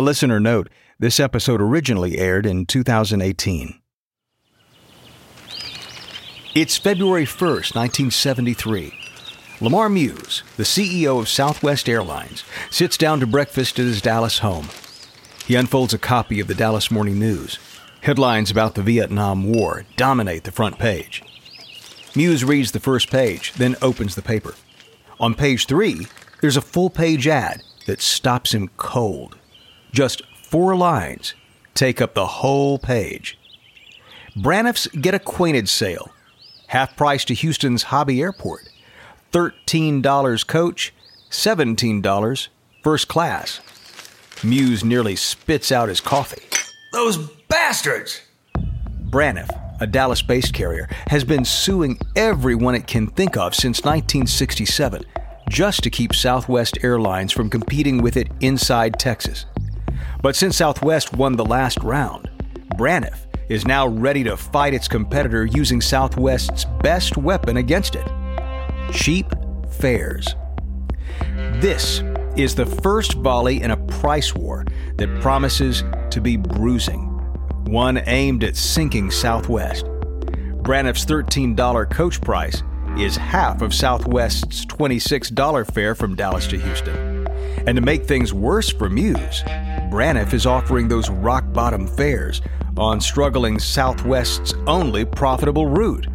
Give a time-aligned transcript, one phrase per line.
[0.00, 3.82] A listener note this episode originally aired in 2018.
[6.54, 8.94] It's February 1st, 1973.
[9.60, 14.70] Lamar Muse, the CEO of Southwest Airlines, sits down to breakfast at his Dallas home.
[15.44, 17.58] He unfolds a copy of the Dallas Morning News.
[18.00, 21.22] Headlines about the Vietnam War dominate the front page.
[22.16, 24.54] Muse reads the first page, then opens the paper.
[25.18, 26.06] On page three,
[26.40, 29.36] there's a full page ad that stops him cold.
[29.92, 31.34] Just four lines
[31.74, 33.38] take up the whole page.
[34.36, 36.10] Braniff's Get Acquainted sale,
[36.68, 38.68] half price to Houston's Hobby Airport,
[39.32, 40.92] $13 coach,
[41.30, 42.48] $17
[42.82, 43.60] first class.
[44.42, 46.42] Muse nearly spits out his coffee.
[46.92, 48.22] Those bastards!
[49.10, 49.50] Braniff,
[49.80, 55.04] a Dallas based carrier, has been suing everyone it can think of since 1967
[55.48, 59.46] just to keep Southwest Airlines from competing with it inside Texas.
[60.22, 62.30] But since Southwest won the last round,
[62.76, 68.06] Braniff is now ready to fight its competitor using Southwest's best weapon against it
[68.92, 69.26] cheap
[69.70, 70.34] fares.
[71.60, 72.02] This
[72.36, 74.64] is the first volley in a price war
[74.96, 77.06] that promises to be bruising,
[77.66, 79.84] one aimed at sinking Southwest.
[80.62, 82.62] Braniff's $13 coach price
[82.98, 87.26] is half of Southwest's $26 fare from Dallas to Houston.
[87.66, 89.42] And to make things worse for Muse,
[89.90, 92.40] Braniff is offering those rock bottom fares
[92.76, 96.06] on struggling Southwest's only profitable route.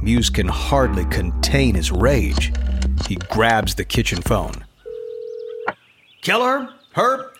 [0.00, 2.52] Muse can hardly contain his rage.
[3.06, 4.64] He grabs the kitchen phone.
[6.20, 6.68] Keller?
[6.94, 7.38] Herb?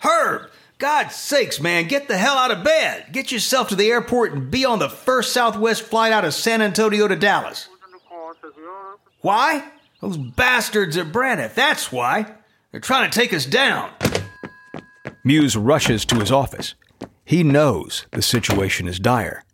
[0.00, 0.50] Herb!
[0.78, 3.06] God's sakes, man, get the hell out of bed.
[3.12, 6.60] Get yourself to the airport and be on the first Southwest flight out of San
[6.60, 7.68] Antonio to Dallas.
[9.20, 9.62] Why?
[10.00, 12.34] Those bastards at Braniff, that's why.
[12.72, 13.92] They're trying to take us down.
[15.24, 16.74] Muse rushes to his office.
[17.24, 19.44] He knows the situation is dire.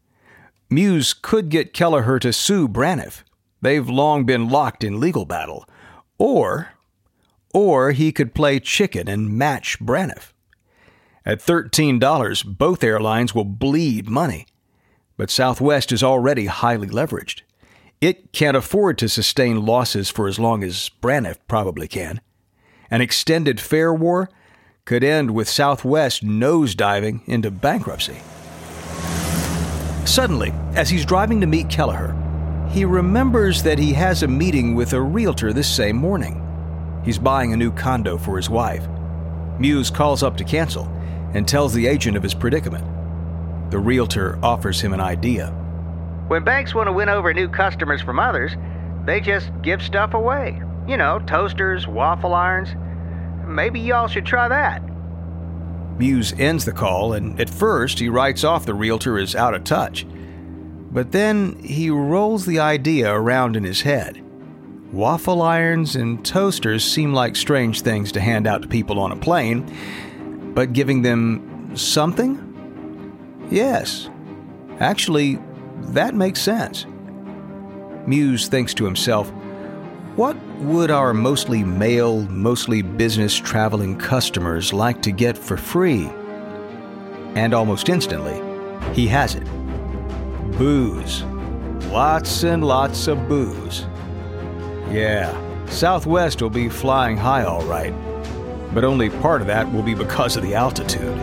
[0.70, 3.22] Muse could get Kelleher to sue Braniff.
[3.60, 5.66] They've long been locked in legal battle.
[6.18, 6.70] Or,
[7.52, 10.32] or he could play chicken and match Braniff.
[11.24, 14.46] At $13, both airlines will bleed money.
[15.16, 17.42] But Southwest is already highly leveraged.
[18.00, 22.20] It can't afford to sustain losses for as long as Braniff probably can.
[22.90, 24.30] An extended fare war
[24.88, 28.16] could end with Southwest nosediving into bankruptcy.
[30.06, 32.16] Suddenly, as he's driving to meet Kelleher,
[32.70, 36.42] he remembers that he has a meeting with a realtor this same morning.
[37.04, 38.88] He's buying a new condo for his wife.
[39.58, 40.86] Muse calls up to cancel
[41.34, 42.86] and tells the agent of his predicament.
[43.70, 45.48] The realtor offers him an idea.
[46.28, 48.52] When banks want to win over new customers from others,
[49.04, 50.62] they just give stuff away.
[50.86, 52.70] You know, toasters, waffle irons.
[53.48, 54.82] Maybe y'all should try that.
[55.98, 59.64] Muse ends the call, and at first he writes off the realtor as out of
[59.64, 60.06] touch.
[60.90, 64.22] But then he rolls the idea around in his head.
[64.92, 69.16] Waffle irons and toasters seem like strange things to hand out to people on a
[69.16, 72.44] plane, but giving them something?
[73.50, 74.08] Yes.
[74.80, 75.38] Actually,
[75.80, 76.86] that makes sense.
[78.06, 79.30] Muse thinks to himself,
[80.16, 86.10] what would our mostly male, mostly business traveling customers like to get for free?
[87.34, 88.42] And almost instantly,
[88.92, 89.46] he has it
[90.58, 91.22] booze.
[91.92, 93.86] Lots and lots of booze.
[94.90, 95.32] Yeah,
[95.66, 97.94] Southwest will be flying high all right,
[98.74, 101.16] but only part of that will be because of the altitude.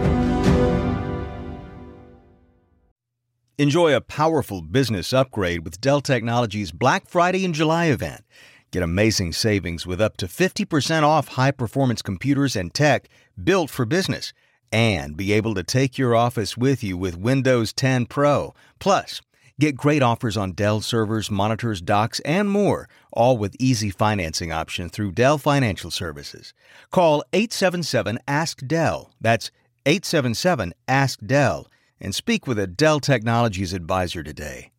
[3.57, 8.24] Enjoy a powerful business upgrade with Dell Technologies Black Friday and July event.
[8.71, 13.07] Get amazing savings with up to 50% off high performance computers and tech
[13.41, 14.33] built for business.
[14.71, 18.53] And be able to take your office with you with Windows 10 Pro.
[18.79, 19.21] Plus,
[19.59, 24.91] get great offers on Dell servers, monitors, docks, and more, all with easy financing options
[24.91, 26.53] through Dell Financial Services.
[26.91, 29.11] Call 877 Ask Dell.
[29.21, 29.51] That's
[29.85, 31.68] 877 Ask Dell.
[32.01, 34.71] And speak with a Dell Technologies advisor today.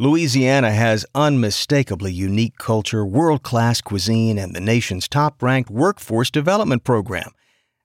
[0.00, 6.84] Louisiana has unmistakably unique culture, world class cuisine, and the nation's top ranked workforce development
[6.84, 7.32] program.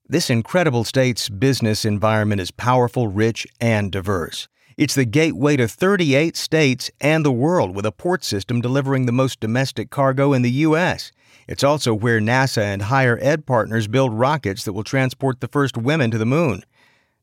[0.07, 4.47] This incredible state's business environment is powerful, rich, and diverse.
[4.77, 9.11] It's the gateway to 38 states and the world with a port system delivering the
[9.11, 11.11] most domestic cargo in the U.S.
[11.49, 15.75] It's also where NASA and higher ed partners build rockets that will transport the first
[15.75, 16.63] women to the moon.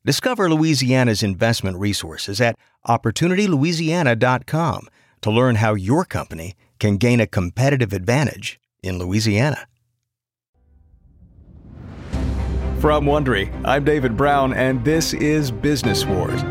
[0.04, 2.56] Discover Louisiana's investment resources at
[2.88, 4.88] OpportunityLouisiana.com
[5.20, 9.68] to learn how your company can gain a competitive advantage in Louisiana.
[12.80, 16.42] From Wondery, I'm David Brown, and this is Business Wars.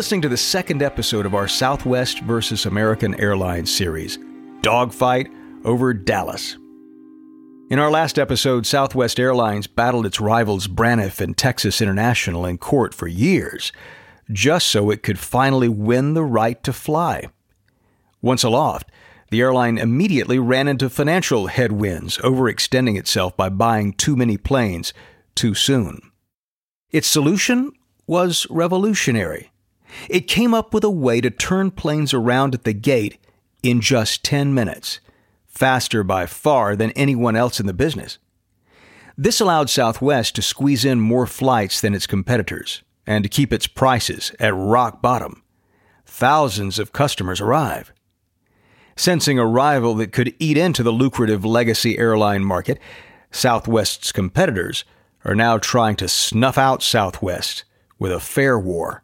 [0.00, 4.18] Listening to the second episode of our Southwest versus American Airlines series,
[4.62, 5.28] Dogfight
[5.66, 6.56] over Dallas.
[7.68, 12.94] In our last episode, Southwest Airlines battled its rivals Braniff and Texas International in court
[12.94, 13.72] for years,
[14.32, 17.28] just so it could finally win the right to fly.
[18.22, 18.90] Once aloft,
[19.30, 24.94] the airline immediately ran into financial headwinds, overextending itself by buying too many planes
[25.34, 26.00] too soon.
[26.90, 27.70] Its solution
[28.06, 29.50] was revolutionary.
[30.08, 33.18] It came up with a way to turn planes around at the gate
[33.62, 35.00] in just 10 minutes,
[35.46, 38.18] faster by far than anyone else in the business.
[39.16, 43.66] This allowed Southwest to squeeze in more flights than its competitors and to keep its
[43.66, 45.42] prices at rock bottom.
[46.06, 47.92] Thousands of customers arrive.
[48.96, 52.78] Sensing a rival that could eat into the lucrative legacy airline market,
[53.30, 54.84] Southwest's competitors
[55.24, 57.64] are now trying to snuff out Southwest
[57.98, 59.02] with a fare war.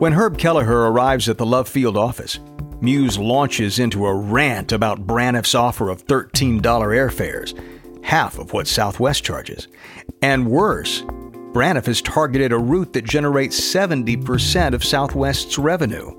[0.00, 2.40] When Herb Kelleher arrives at the Love Field office,
[2.80, 7.52] Muse launches into a rant about Braniff's offer of $13 airfares,
[8.02, 9.68] half of what Southwest charges.
[10.22, 11.02] And worse,
[11.52, 16.18] Braniff has targeted a route that generates 70% of Southwest's revenue.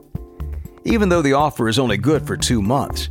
[0.84, 3.10] Even though the offer is only good for two months,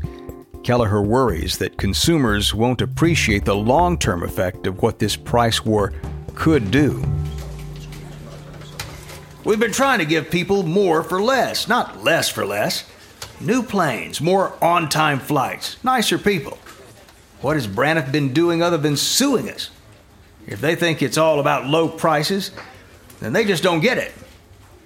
[0.63, 5.93] Kelleher worries that consumers won't appreciate the long term effect of what this price war
[6.37, 7.05] could do.
[9.43, 12.85] We've been trying to give people more for less, not less for less.
[13.41, 16.59] New planes, more on time flights, nicer people.
[17.41, 19.71] What has Braniff been doing other than suing us?
[20.47, 22.51] If they think it's all about low prices,
[23.21, 24.13] then they just don't get it.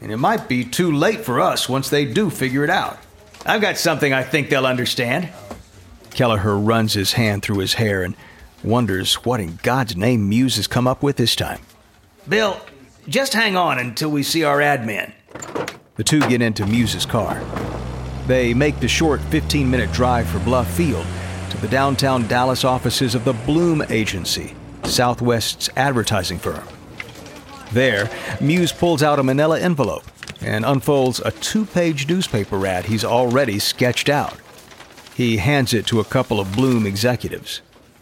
[0.00, 2.98] And it might be too late for us once they do figure it out.
[3.44, 5.30] I've got something I think they'll understand.
[6.10, 8.14] Kelleher runs his hand through his hair and
[8.62, 11.60] wonders what in God's name Muse has come up with this time.
[12.28, 12.60] Bill,
[13.08, 15.12] just hang on until we see our admin.
[15.96, 17.42] The two get into Muse's car.
[18.26, 21.06] They make the short 15 minute drive for Love Field
[21.50, 24.54] to the downtown Dallas offices of the Bloom Agency,
[24.84, 26.66] Southwest's advertising firm.
[27.72, 28.10] There,
[28.40, 30.04] Muse pulls out a manila envelope
[30.40, 34.38] and unfolds a two page newspaper ad he's already sketched out.
[35.14, 37.60] He hands it to a couple of Bloom executives.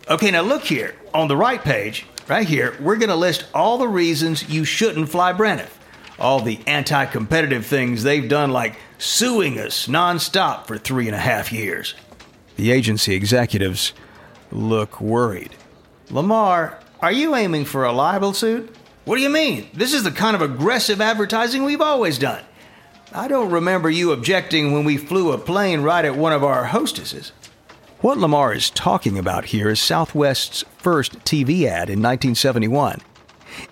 [0.09, 0.95] Okay, now look here.
[1.13, 5.09] On the right page, right here, we're going to list all the reasons you shouldn't
[5.09, 5.71] fly Braniff.
[6.19, 11.19] All the anti competitive things they've done, like suing us nonstop for three and a
[11.19, 11.95] half years.
[12.57, 13.93] The agency executives
[14.51, 15.55] look worried.
[16.11, 18.75] Lamar, are you aiming for a libel suit?
[19.05, 19.69] What do you mean?
[19.75, 22.45] This is the kind of aggressive advertising we've always done.
[23.13, 26.65] I don't remember you objecting when we flew a plane right at one of our
[26.65, 27.33] hostesses.
[28.03, 32.99] What Lamar is talking about here is Southwest's first TV ad in 1971.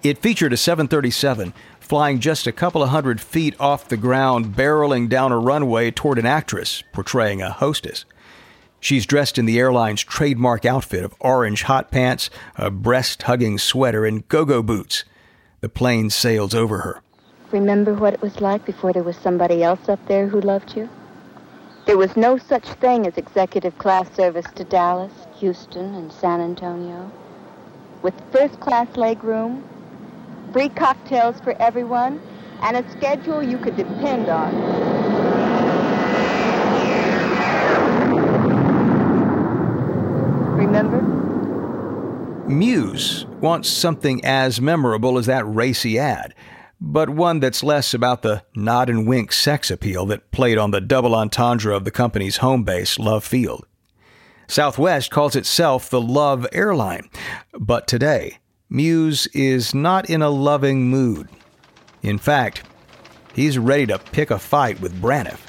[0.04, 5.08] It featured a 737 flying just a couple of hundred feet off the ground, barreling
[5.08, 8.04] down a runway toward an actress portraying a hostess.
[8.78, 14.06] She's dressed in the airline's trademark outfit of orange hot pants, a breast hugging sweater,
[14.06, 15.02] and go go boots.
[15.60, 17.02] The plane sails over her.
[17.50, 20.88] Remember what it was like before there was somebody else up there who loved you?
[21.86, 27.10] There was no such thing as executive class service to Dallas, Houston, and San Antonio.
[28.02, 29.62] With first class legroom,
[30.52, 32.20] free cocktails for everyone,
[32.62, 34.54] and a schedule you could depend on.
[40.56, 41.00] Remember?
[42.46, 46.34] Muse wants something as memorable as that racy ad
[46.80, 50.80] but one that's less about the nod and wink sex appeal that played on the
[50.80, 53.66] double entendre of the company's home base, Love Field.
[54.48, 57.08] Southwest calls itself the Love Airline,
[57.52, 61.28] but today, Muse is not in a loving mood.
[62.02, 62.62] In fact,
[63.34, 65.40] he's ready to pick a fight with Braniff.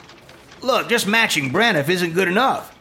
[0.62, 2.78] Look, just matching Braniff isn't good enough.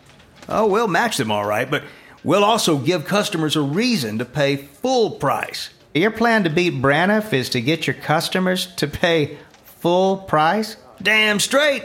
[0.49, 1.85] Oh, we'll match them all right, but
[2.25, 5.71] we'll also give customers a reason to pay full price.
[5.94, 10.76] Your plan to beat Braniff is to get your customers to pay full price?
[11.02, 11.85] Damn straight.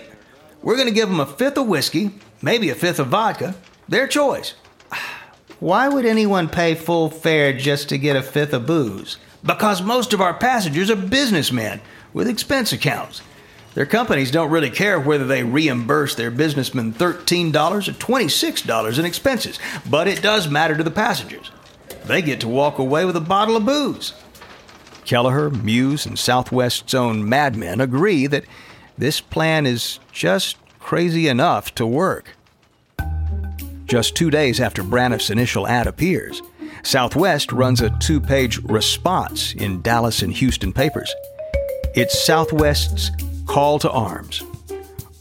[0.61, 3.55] We're going to give them a fifth of whiskey, maybe a fifth of vodka.
[3.89, 4.53] Their choice.
[5.59, 9.17] Why would anyone pay full fare just to get a fifth of booze?
[9.43, 11.81] Because most of our passengers are businessmen
[12.13, 13.23] with expense accounts.
[13.73, 19.59] Their companies don't really care whether they reimburse their businessmen $13 or $26 in expenses,
[19.89, 21.51] but it does matter to the passengers.
[22.07, 24.13] They get to walk away with a bottle of booze.
[25.05, 28.45] Kelleher, Muse, and Southwest's own madmen agree that
[28.97, 32.35] this plan is just crazy enough to work.
[33.85, 36.41] Just two days after Braniff's initial ad appears,
[36.83, 41.13] Southwest runs a two page response in Dallas and Houston papers.
[41.95, 43.11] It's Southwest's
[43.47, 44.43] call to arms.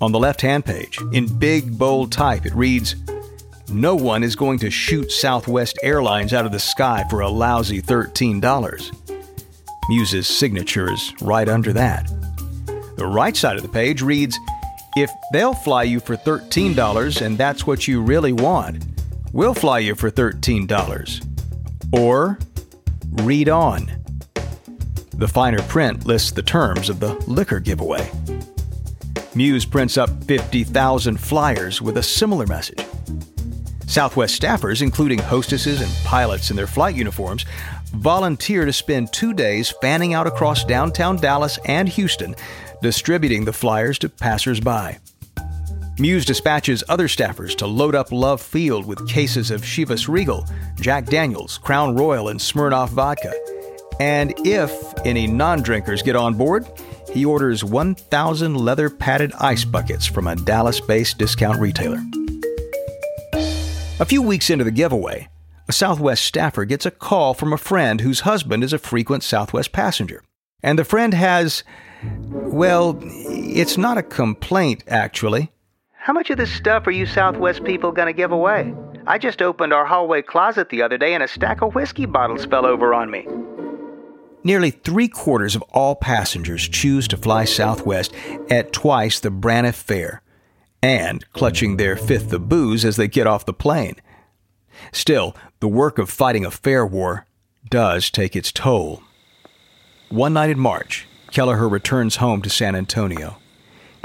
[0.01, 2.97] On the left hand page, in big, bold type, it reads
[3.69, 7.81] No one is going to shoot Southwest Airlines out of the sky for a lousy
[7.81, 8.41] $13.
[9.89, 12.11] Muse's signature is right under that.
[12.97, 14.39] The right side of the page reads
[14.97, 18.85] If they'll fly you for $13 and that's what you really want,
[19.33, 21.27] we'll fly you for $13.
[21.93, 22.39] Or
[23.23, 23.91] read on.
[25.15, 28.11] The finer print lists the terms of the liquor giveaway.
[29.35, 32.85] Muse prints up 50,000 flyers with a similar message.
[33.95, 37.45] Southwest staffers, including hostesses and pilots in their flight uniforms,
[37.93, 42.35] volunteer to spend two days fanning out across downtown Dallas and Houston,
[42.83, 44.99] distributing the flyers to passersby.
[46.01, 51.07] Muse dispatches other staffers to load up Love Field with cases of Chivas Regal, Jack
[51.07, 53.33] Daniels, Crown Royal, and Smirnoff vodka.
[54.01, 54.73] And if
[55.07, 56.67] any non drinkers get on board,
[57.13, 62.03] he orders 1,000 leather padded ice buckets from a Dallas based discount retailer.
[64.01, 65.29] A few weeks into the giveaway,
[65.69, 69.71] a Southwest staffer gets a call from a friend whose husband is a frequent Southwest
[69.71, 70.25] passenger.
[70.65, 71.63] And the friend has,
[72.03, 75.53] well, it's not a complaint, actually.
[75.93, 78.75] How much of this stuff are you Southwest people going to give away?
[79.07, 82.47] I just opened our hallway closet the other day and a stack of whiskey bottles
[82.47, 83.29] fell over on me.
[84.43, 88.13] Nearly three quarters of all passengers choose to fly Southwest
[88.51, 90.21] at twice the Braniff fare
[90.85, 93.97] and clutching their fifth of booze as they get off the plane.
[94.93, 97.27] Still, the work of fighting a fare war
[97.71, 99.03] does take its toll.
[100.11, 103.39] One night in March, Kelleher returns home to San Antonio.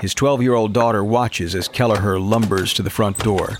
[0.02, 3.60] His 12 year old daughter watches as Kelleher lumbers to the front door.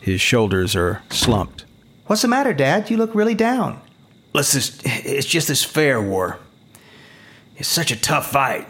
[0.00, 1.64] His shoulders are slumped.
[2.06, 2.88] What's the matter, Dad?
[2.88, 3.80] You look really down.
[4.32, 6.38] Let's just, it's just this fare war.
[7.56, 8.68] It's such a tough fight.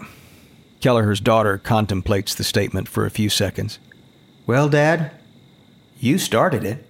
[0.85, 3.79] Kelleher's daughter contemplates the statement for a few seconds.
[4.47, 5.13] Well, Dad,
[5.99, 6.85] you started it.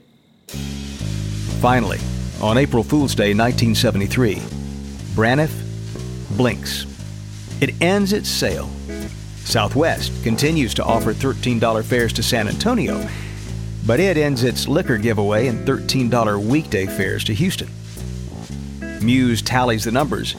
[1.61, 2.01] Finally,
[2.43, 4.35] on April Fool's Day 1973,
[5.15, 5.53] Braniff
[6.37, 6.87] blinks.
[7.61, 8.69] It ends its sale.
[9.45, 13.09] Southwest continues to offer $13 fares to San Antonio,
[13.87, 17.71] but it ends its liquor giveaway and $13 weekday fares to Houston.
[19.01, 20.35] Muse tallies the numbers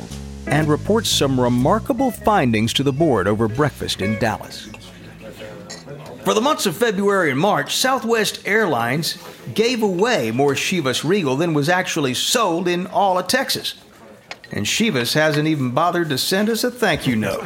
[0.48, 4.70] and reports some remarkable findings to the board over breakfast in Dallas.
[6.24, 9.18] For the months of February and March, Southwest Airlines
[9.54, 13.75] gave away more Chivas Regal than was actually sold in all of Texas.
[14.52, 17.46] And Chivas hasn't even bothered to send us a thank you note.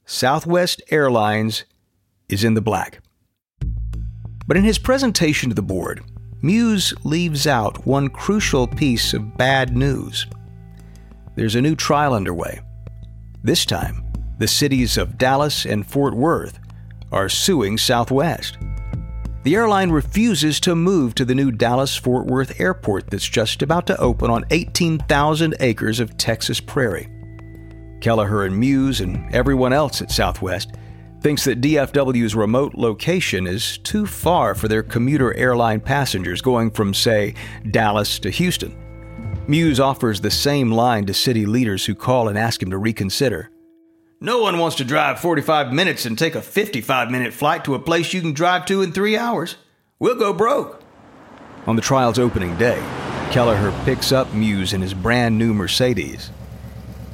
[0.07, 1.65] Southwest Airlines
[2.29, 3.01] is in the black.
[4.47, 6.03] But in his presentation to the board,
[6.41, 10.27] Muse leaves out one crucial piece of bad news.
[11.35, 12.61] There's a new trial underway.
[13.43, 14.03] This time,
[14.39, 16.59] the cities of Dallas and Fort Worth
[17.13, 18.59] are suing Southwest.
[19.45, 23.87] The airline refuses to move to the new Dallas Fort Worth airport that's just about
[23.87, 27.09] to open on 18,000 acres of Texas prairie.
[28.01, 30.73] Kelleher and Muse and everyone else at Southwest
[31.21, 36.95] thinks that DFW's remote location is too far for their commuter airline passengers going from,
[36.95, 37.35] say,
[37.71, 38.77] Dallas to Houston.
[39.49, 43.51] Muse offers the same line to city leaders who call and ask him to reconsider.
[44.21, 47.79] No one wants to drive 45 minutes and take a 55 minute flight to a
[47.79, 49.55] place you can drive to in three hours.
[50.01, 50.83] We'll go broke.
[51.69, 52.81] On the trial's opening day,
[53.31, 56.33] Kelleher picks up Muse in his brand new Mercedes.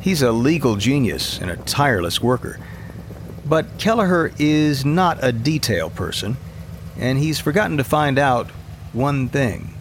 [0.00, 2.58] He's a legal genius and a tireless worker.
[3.44, 6.38] But Kelleher is not a detail person,
[6.96, 8.48] and he's forgotten to find out
[8.94, 9.74] one thing.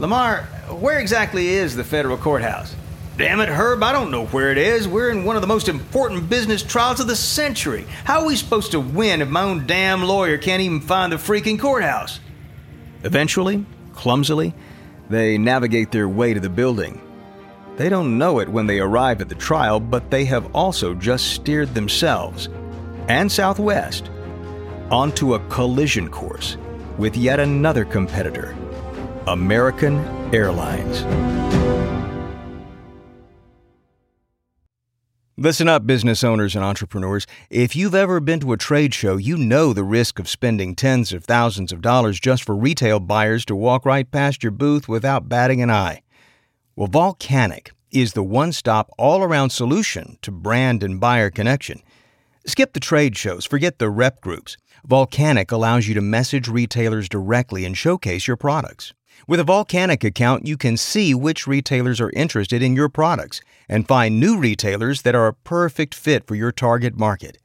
[0.00, 2.74] Lamar, where exactly is the federal courthouse?
[3.18, 4.86] Damn it, Herb, I don't know where it is.
[4.86, 7.84] We're in one of the most important business trials of the century.
[8.04, 11.16] How are we supposed to win if my own damn lawyer can't even find the
[11.16, 12.20] freaking courthouse?
[13.02, 14.54] Eventually, clumsily,
[15.10, 17.00] They navigate their way to the building.
[17.76, 21.32] They don't know it when they arrive at the trial, but they have also just
[21.32, 22.48] steered themselves
[23.08, 24.10] and Southwest
[24.90, 26.56] onto a collision course
[26.98, 28.54] with yet another competitor,
[29.26, 29.96] American
[30.34, 31.04] Airlines.
[35.40, 37.24] Listen up, business owners and entrepreneurs.
[37.48, 41.12] If you've ever been to a trade show, you know the risk of spending tens
[41.12, 45.28] of thousands of dollars just for retail buyers to walk right past your booth without
[45.28, 46.02] batting an eye.
[46.74, 51.84] Well, Volcanic is the one stop all around solution to brand and buyer connection.
[52.44, 54.56] Skip the trade shows, forget the rep groups.
[54.84, 58.92] Volcanic allows you to message retailers directly and showcase your products.
[59.28, 63.86] With a Volcanic account, you can see which retailers are interested in your products and
[63.86, 67.36] find new retailers that are a perfect fit for your target market.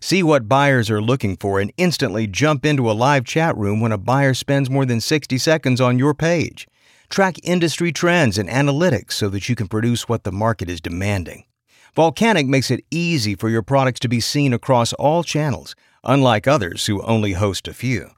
[0.00, 3.92] See what buyers are looking for and instantly jump into a live chat room when
[3.92, 6.66] a buyer spends more than 60 seconds on your page.
[7.08, 11.44] Track industry trends and analytics so that you can produce what the market is demanding.
[11.94, 16.86] Volcanic makes it easy for your products to be seen across all channels, unlike others
[16.86, 18.10] who only host a few.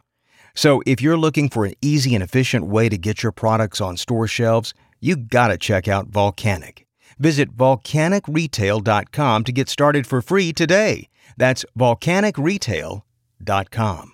[0.55, 3.97] So, if you're looking for an easy and efficient way to get your products on
[3.97, 6.87] store shelves, you gotta check out Volcanic.
[7.19, 11.09] Visit volcanicretail.com to get started for free today.
[11.37, 14.13] That's volcanicretail.com.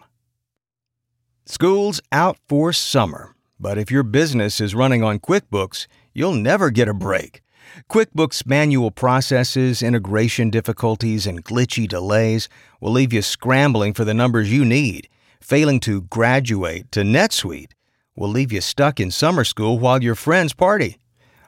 [1.46, 6.88] School's out for summer, but if your business is running on QuickBooks, you'll never get
[6.88, 7.40] a break.
[7.90, 12.48] QuickBooks manual processes, integration difficulties, and glitchy delays
[12.80, 15.08] will leave you scrambling for the numbers you need
[15.40, 17.72] failing to graduate to NetSuite
[18.16, 20.98] will leave you stuck in summer school while your friends party.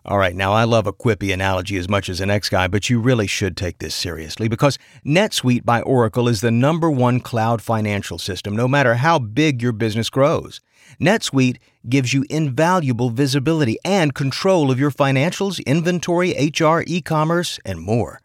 [0.03, 2.89] All right, now I love a quippy analogy as much as an ex guy, but
[2.89, 7.61] you really should take this seriously because NetSuite by Oracle is the number one cloud
[7.61, 10.63] financial system, no matter how big your business grows.
[10.99, 17.81] NetSuite gives you invaluable visibility and control of your financials, inventory, HR, e commerce, and
[17.81, 18.21] more.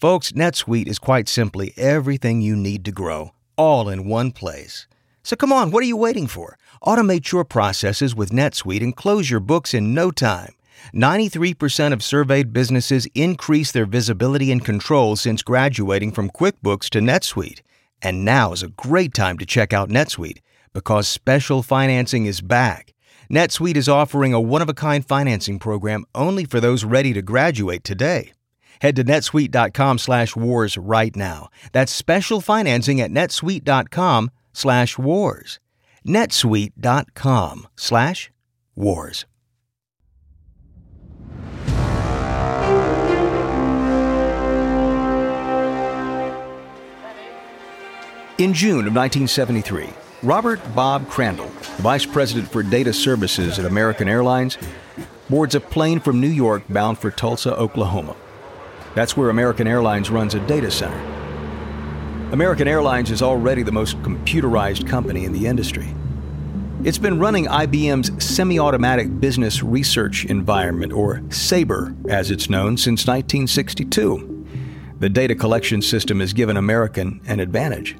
[0.00, 4.86] Folks, NetSuite is quite simply everything you need to grow, all in one place.
[5.22, 6.56] So come on, what are you waiting for?
[6.84, 10.54] Automate your processes with NetSuite and close your books in no time.
[10.94, 17.62] 93% of surveyed businesses increase their visibility and control since graduating from QuickBooks to NetSuite.
[18.02, 20.38] And now is a great time to check out NetSuite
[20.72, 22.92] because special financing is back.
[23.30, 27.22] NetSuite is offering a one of a kind financing program only for those ready to
[27.22, 28.32] graduate today.
[28.80, 31.48] Head to netsuite.com slash wars right now.
[31.72, 35.60] That's special financing at netsuite.com slash wars.
[36.06, 38.30] netsuite.com slash
[38.74, 39.26] wars.
[48.38, 49.88] In June of 1973,
[50.22, 54.58] Robert Bob Crandall, Vice President for Data Services at American Airlines,
[55.30, 58.14] boards a plane from New York bound for Tulsa, Oklahoma.
[58.96, 60.98] That's where American Airlines runs a data center.
[62.32, 65.94] American Airlines is already the most computerized company in the industry.
[66.82, 73.06] It's been running IBM's Semi Automatic Business Research Environment, or SABRE as it's known, since
[73.06, 74.46] 1962.
[74.98, 77.98] The data collection system has given American an advantage.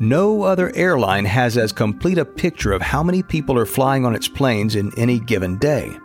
[0.00, 4.16] No other airline has as complete a picture of how many people are flying on
[4.16, 5.96] its planes in any given day.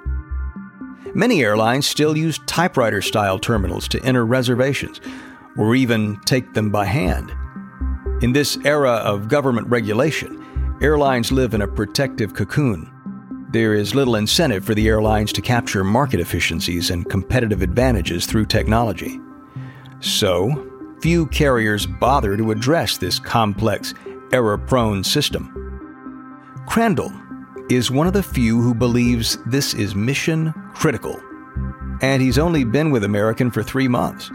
[1.13, 5.01] Many airlines still use typewriter style terminals to enter reservations,
[5.57, 7.33] or even take them by hand.
[8.21, 12.91] In this era of government regulation, airlines live in a protective cocoon.
[13.51, 18.45] There is little incentive for the airlines to capture market efficiencies and competitive advantages through
[18.45, 19.19] technology.
[19.99, 20.67] So,
[21.01, 23.93] few carriers bother to address this complex,
[24.33, 25.53] error prone system.
[26.67, 27.11] Crandall
[27.69, 31.21] is one of the few who believes this is mission critical,
[32.01, 34.31] and he's only been with American for three months.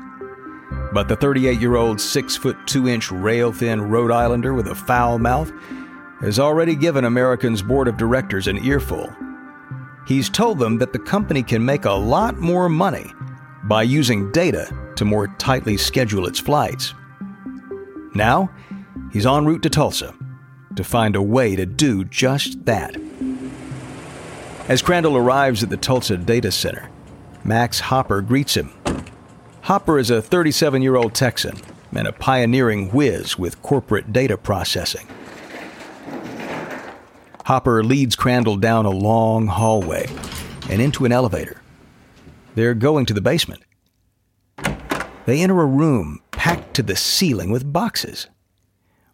[0.93, 4.75] But the 38 year old 6 foot 2 inch rail thin Rhode Islander with a
[4.75, 5.51] foul mouth
[6.21, 9.11] has already given American's board of directors an earful.
[10.07, 13.13] He's told them that the company can make a lot more money
[13.65, 16.95] by using data to more tightly schedule its flights.
[18.15, 18.51] Now,
[19.11, 20.15] he's en route to Tulsa
[20.77, 22.97] to find a way to do just that.
[24.69, 26.89] As Crandall arrives at the Tulsa Data Center,
[27.45, 28.73] Max Hopper greets him
[29.63, 31.57] Hopper is a 37 year old Texan
[31.95, 35.07] and a pioneering whiz with corporate data processing.
[37.45, 40.09] Hopper leads Crandall down a long hallway
[40.69, 41.61] and into an elevator.
[42.57, 43.63] They're going to the basement.
[45.27, 48.27] They enter a room packed to the ceiling with boxes.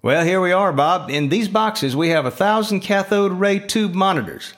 [0.00, 1.10] Well, here we are, Bob.
[1.10, 4.54] In these boxes, we have a thousand cathode ray tube monitors.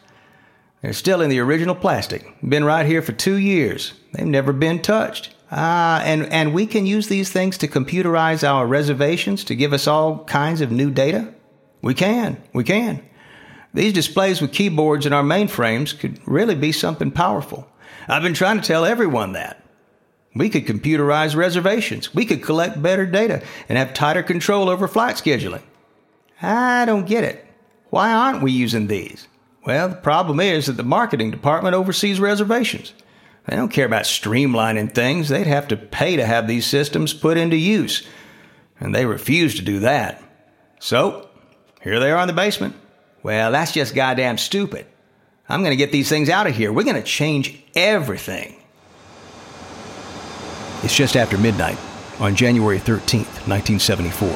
[0.83, 2.27] They're still in the original plastic.
[2.47, 3.95] Been right here for two years.
[4.13, 5.35] They've never been touched.
[5.51, 9.87] Ah, and, and we can use these things to computerize our reservations to give us
[9.87, 11.33] all kinds of new data?
[11.81, 12.37] We can.
[12.53, 13.03] We can.
[13.73, 17.67] These displays with keyboards in our mainframes could really be something powerful.
[18.09, 19.60] I've been trying to tell everyone that.
[20.35, 22.15] We could computerize reservations.
[22.15, 25.63] We could collect better data and have tighter control over flight scheduling.
[26.41, 27.45] I don't get it.
[27.91, 29.27] Why aren't we using these?
[29.67, 32.95] Well, the problem is that the marketing department oversees reservations.
[33.47, 35.29] They don't care about streamlining things.
[35.29, 38.07] They'd have to pay to have these systems put into use.
[38.79, 40.23] And they refuse to do that.
[40.79, 41.29] So,
[41.83, 42.77] here they are in the basement.
[43.23, 44.87] Well, that's just goddamn stupid.
[45.49, 46.73] I'm going to get these things out of here.
[46.73, 48.60] We're going to change everything.
[50.83, 51.79] It's just after midnight
[52.19, 54.29] on January 13th, 1974.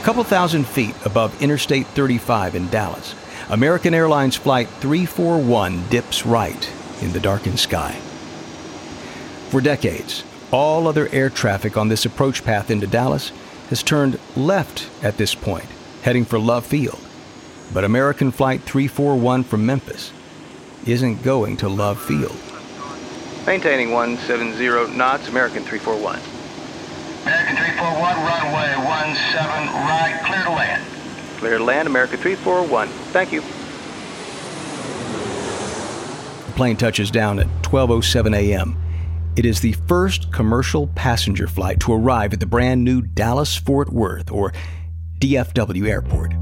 [0.00, 3.14] A couple thousand feet above Interstate 35 in Dallas,
[3.48, 7.92] American Airlines Flight 341 dips right in the darkened sky.
[9.50, 13.30] For decades, all other air traffic on this approach path into Dallas
[13.70, 15.66] has turned left at this point
[16.02, 17.00] heading for Love Field.
[17.74, 20.12] But American Flight 341 from Memphis
[20.86, 22.36] isn't going to Love Field.
[23.46, 26.18] Maintaining 170 knots, American 341.
[27.22, 28.76] American 341, runway
[29.14, 30.84] 17 right, clear to land.
[31.38, 32.88] Clear to land, American 341.
[33.12, 33.42] Thank you.
[36.46, 38.76] The plane touches down at 12:07 a.m.
[39.36, 43.92] It is the first commercial passenger flight to arrive at the brand new Dallas Fort
[43.92, 44.52] Worth or
[45.20, 46.34] DFW Airport.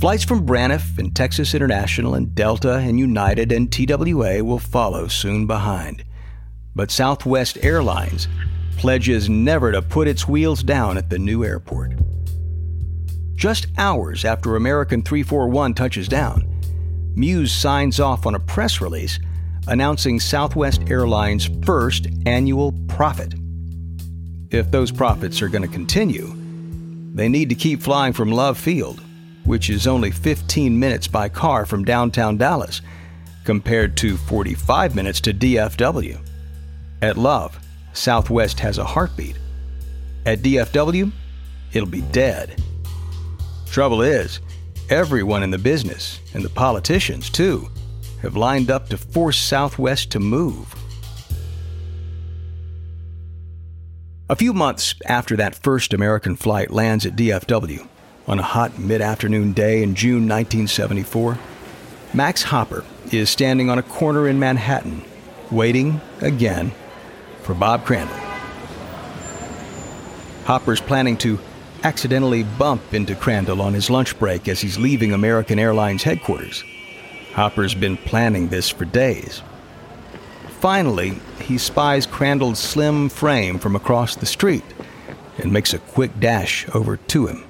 [0.00, 5.46] Flights from Braniff and Texas International and Delta and United and TWA will follow soon
[5.46, 6.02] behind.
[6.74, 8.28] But Southwest Airlines
[8.76, 11.92] pledges never to put its wheels down at the new airport.
[13.34, 16.50] Just hours after American 341 touches down,
[17.16, 19.20] Muse signs off on a press release
[19.68, 23.34] announcing Southwest Airlines' first annual profit.
[24.50, 26.32] If those profits are going to continue,
[27.14, 29.00] they need to keep flying from Love Field,
[29.44, 32.82] which is only 15 minutes by car from downtown Dallas,
[33.44, 36.18] compared to 45 minutes to DFW.
[37.04, 37.60] At Love,
[37.92, 39.36] Southwest has a heartbeat.
[40.24, 41.12] At DFW,
[41.74, 42.62] it'll be dead.
[43.66, 44.40] Trouble is,
[44.88, 47.68] everyone in the business, and the politicians too,
[48.22, 50.74] have lined up to force Southwest to move.
[54.30, 57.86] A few months after that first American flight lands at DFW,
[58.26, 61.38] on a hot mid afternoon day in June 1974,
[62.14, 65.04] Max Hopper is standing on a corner in Manhattan,
[65.50, 66.72] waiting again
[67.44, 68.16] for Bob Crandall.
[70.44, 71.38] Hopper's planning to
[71.82, 76.64] accidentally bump into Crandall on his lunch break as he's leaving American Airlines headquarters.
[77.32, 79.42] Hopper's been planning this for days.
[80.60, 84.64] Finally, he spies Crandall's slim frame from across the street
[85.38, 87.44] and makes a quick dash over to him.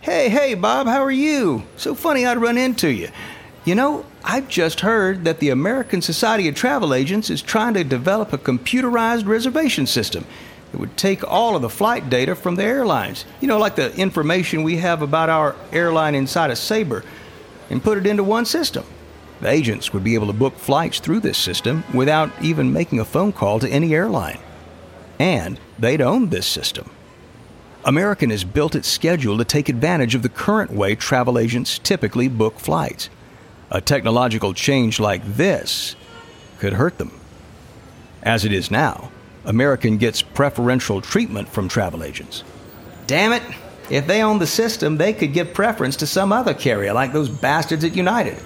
[0.00, 1.64] Hey, hey, Bob, how are you?
[1.76, 3.08] So funny I'd run into you.
[3.68, 7.84] You know, I've just heard that the American Society of Travel Agents is trying to
[7.84, 10.24] develop a computerized reservation system
[10.72, 13.94] that would take all of the flight data from the airlines, you know, like the
[13.94, 17.04] information we have about our airline inside of Sabre,
[17.68, 18.86] and put it into one system.
[19.42, 23.04] The agents would be able to book flights through this system without even making a
[23.04, 24.38] phone call to any airline.
[25.18, 26.88] And they'd own this system.
[27.84, 32.28] American has built its schedule to take advantage of the current way travel agents typically
[32.28, 33.10] book flights.
[33.70, 35.94] A technological change like this
[36.58, 37.12] could hurt them.
[38.22, 39.10] As it is now,
[39.44, 42.44] American gets preferential treatment from travel agents.
[43.06, 43.42] Damn it!
[43.90, 47.28] If they own the system, they could give preference to some other carrier like those
[47.28, 48.36] bastards at United.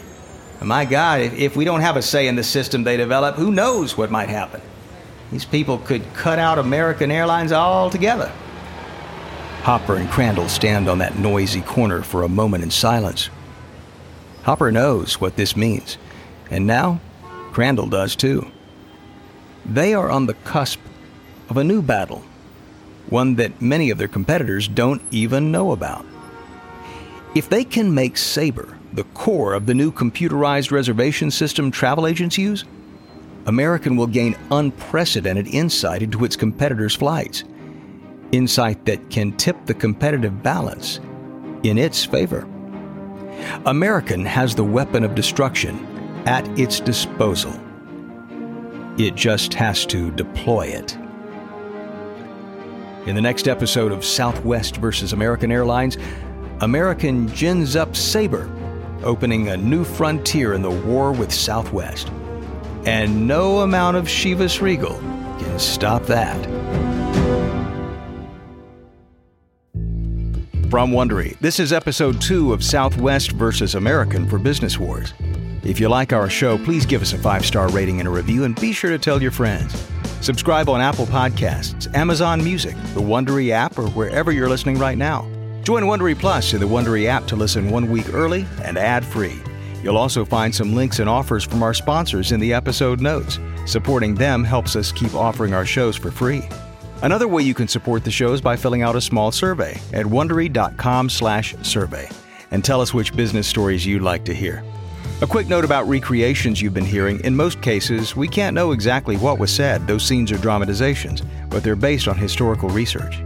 [0.60, 3.50] My God, if, if we don't have a say in the system they develop, who
[3.50, 4.60] knows what might happen?
[5.32, 8.30] These people could cut out American Airlines altogether.
[9.62, 13.30] Hopper and Crandall stand on that noisy corner for a moment in silence.
[14.44, 15.98] Hopper knows what this means,
[16.50, 17.00] and now
[17.52, 18.50] Crandall does too.
[19.64, 20.80] They are on the cusp
[21.48, 22.24] of a new battle,
[23.08, 26.04] one that many of their competitors don't even know about.
[27.34, 32.36] If they can make Sabre the core of the new computerized reservation system travel agents
[32.36, 32.64] use,
[33.46, 37.44] American will gain unprecedented insight into its competitors' flights.
[38.32, 41.00] Insight that can tip the competitive balance
[41.62, 42.46] in its favor.
[43.66, 45.86] American has the weapon of destruction
[46.26, 47.52] at its disposal.
[48.98, 50.96] It just has to deploy it.
[53.06, 55.98] In the next episode of Southwest versus American Airlines,
[56.60, 58.50] American gins up Sabre
[59.02, 62.10] opening a new frontier in the war with Southwest.
[62.84, 64.98] And no amount of Chivas Regal
[65.38, 66.61] can stop that.
[70.72, 75.12] From Wondery, this is episode two of Southwest versus American for Business Wars.
[75.62, 78.44] If you like our show, please give us a five star rating and a review,
[78.44, 79.86] and be sure to tell your friends.
[80.22, 85.30] Subscribe on Apple Podcasts, Amazon Music, the Wondery app, or wherever you're listening right now.
[85.62, 89.42] Join Wondery Plus in the Wondery app to listen one week early and ad free.
[89.82, 93.38] You'll also find some links and offers from our sponsors in the episode notes.
[93.66, 96.48] Supporting them helps us keep offering our shows for free.
[97.02, 100.06] Another way you can support the show is by filling out a small survey at
[100.06, 102.08] wondery.com/survey
[102.52, 104.62] and tell us which business stories you'd like to hear.
[105.20, 107.18] A quick note about recreations you've been hearing.
[107.24, 109.84] In most cases, we can't know exactly what was said.
[109.86, 113.20] Those scenes are dramatizations, but they're based on historical research.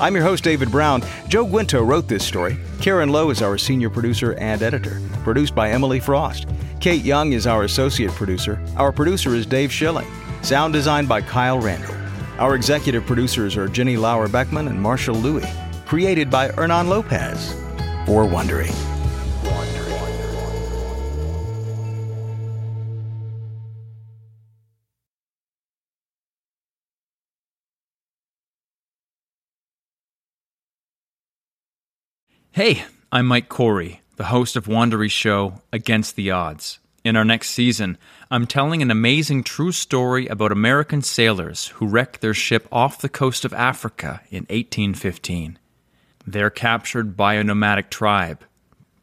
[0.00, 1.02] I'm your host, David Brown.
[1.28, 2.58] Joe Guinto wrote this story.
[2.80, 6.48] Karen Lowe is our senior producer and editor, produced by Emily Frost.
[6.80, 8.60] Kate Young is our associate producer.
[8.76, 10.08] Our producer is Dave Schilling.
[10.42, 11.95] Sound designed by Kyle Randall.
[12.38, 15.46] Our executive producers are Jenny Lauer Beckman and Marshall Lewy.
[15.86, 17.54] Created by Hernan Lopez.
[18.04, 18.70] For Wondery.
[32.50, 36.80] Hey, I'm Mike Corey, the host of Wondery's show Against the Odds.
[37.06, 37.98] In our next season,
[38.32, 43.08] I'm telling an amazing true story about American sailors who wrecked their ship off the
[43.08, 45.56] coast of Africa in 1815.
[46.26, 48.42] They're captured by a nomadic tribe.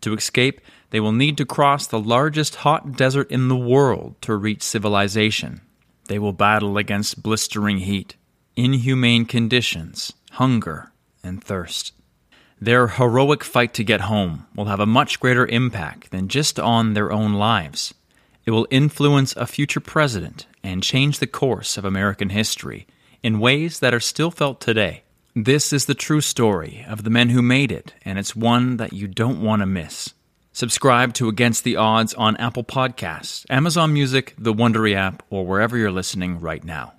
[0.02, 4.36] To escape, they will need to cross the largest hot desert in the world to
[4.36, 5.62] reach civilization.
[6.10, 8.18] They will battle against blistering heat,
[8.58, 10.92] inhumane conditions, hunger,
[11.24, 11.94] and thirst.
[12.64, 16.94] Their heroic fight to get home will have a much greater impact than just on
[16.94, 17.94] their own lives.
[18.46, 22.88] It will influence a future president and change the course of American history
[23.22, 25.04] in ways that are still felt today.
[25.36, 28.94] This is the true story of the men who made it, and it's one that
[28.94, 30.14] you don't want to miss.
[30.54, 35.76] Subscribe to Against the Odds on Apple Podcasts, Amazon Music, the Wondery app, or wherever
[35.78, 36.94] you're listening right now.